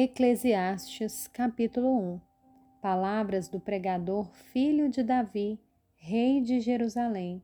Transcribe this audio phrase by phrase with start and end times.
[0.00, 2.20] Eclesiastes, capítulo 1
[2.80, 5.58] Palavras do pregador, filho de Davi,
[5.96, 7.42] rei de Jerusalém.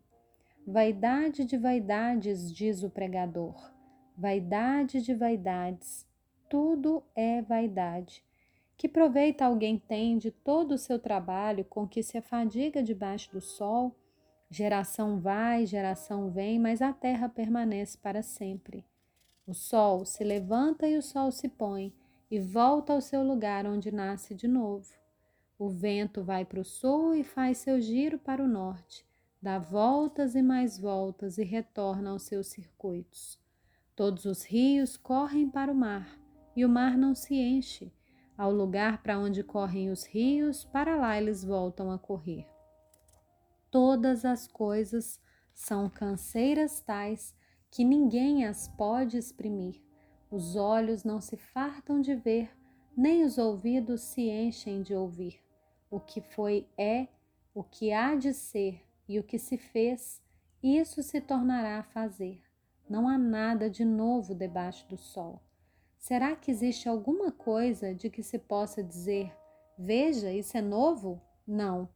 [0.64, 3.72] Vaidade de vaidades, diz o pregador,
[4.16, 6.06] vaidade de vaidades,
[6.48, 8.24] tudo é vaidade.
[8.76, 13.40] Que proveito alguém tem de todo o seu trabalho com que se afadiga debaixo do
[13.40, 13.96] sol?
[14.48, 18.86] Geração vai, geração vem, mas a terra permanece para sempre.
[19.44, 21.92] O sol se levanta e o sol se põe
[22.34, 24.92] e volta ao seu lugar onde nasce de novo.
[25.56, 29.06] O vento vai para o sul e faz seu giro para o norte,
[29.40, 33.38] dá voltas e mais voltas e retorna aos seus circuitos.
[33.94, 36.18] Todos os rios correm para o mar
[36.56, 37.92] e o mar não se enche.
[38.36, 42.48] Ao lugar para onde correm os rios, para lá eles voltam a correr.
[43.70, 45.20] Todas as coisas
[45.52, 47.32] são canseiras tais
[47.70, 49.83] que ninguém as pode exprimir.
[50.34, 52.50] Os olhos não se fartam de ver,
[52.96, 55.38] nem os ouvidos se enchem de ouvir.
[55.88, 57.06] O que foi é,
[57.54, 60.20] o que há de ser e o que se fez,
[60.60, 62.42] isso se tornará a fazer.
[62.90, 65.40] Não há nada de novo debaixo do sol.
[65.96, 69.32] Será que existe alguma coisa de que se possa dizer:
[69.78, 71.22] veja, isso é novo?
[71.46, 71.88] Não.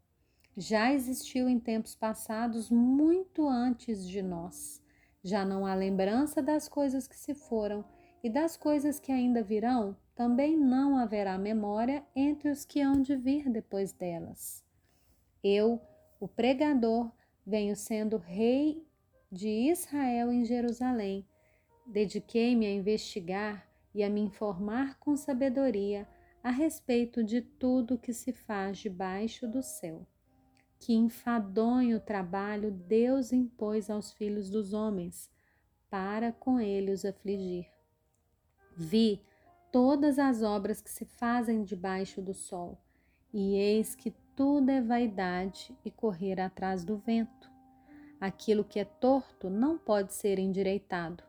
[0.56, 4.80] Já existiu em tempos passados, muito antes de nós.
[5.24, 9.96] Já não há lembrança das coisas que se foram e das coisas que ainda virão,
[10.14, 14.64] também não haverá memória entre os que hão de vir depois delas.
[15.42, 15.80] Eu,
[16.18, 17.10] o pregador,
[17.46, 18.84] venho sendo rei
[19.30, 21.24] de Israel em Jerusalém.
[21.86, 26.06] Dediquei-me a investigar e a me informar com sabedoria
[26.42, 30.06] a respeito de tudo que se faz debaixo do céu.
[30.80, 35.30] Que enfadonho trabalho Deus impôs aos filhos dos homens,
[35.90, 37.77] para com ele os afligir.
[38.80, 39.20] Vi
[39.72, 42.78] todas as obras que se fazem debaixo do sol,
[43.34, 47.50] e eis que tudo é vaidade e correr atrás do vento.
[48.20, 51.24] Aquilo que é torto não pode ser endireitado,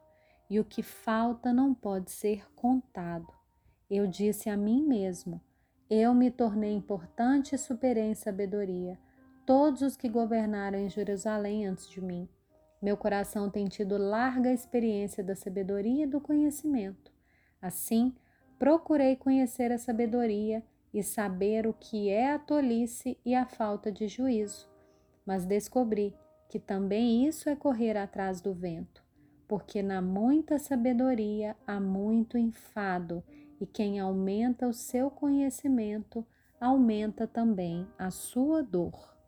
[0.47, 3.33] e o que falta não pode ser contado.
[3.89, 5.41] Eu disse a mim mesmo:
[5.89, 8.95] Eu me tornei importante e superei em sabedoria
[9.43, 12.29] todos os que governaram em Jerusalém antes de mim.
[12.79, 17.17] Meu coração tem tido larga experiência da sabedoria e do conhecimento.
[17.61, 18.13] Assim,
[18.57, 24.07] procurei conhecer a sabedoria e saber o que é a tolice e a falta de
[24.07, 24.67] juízo,
[25.25, 26.15] mas descobri
[26.47, 29.03] que também isso é correr atrás do vento,
[29.47, 33.23] porque na muita sabedoria há muito enfado,
[33.61, 36.25] e quem aumenta o seu conhecimento
[36.59, 39.18] aumenta também a sua dor.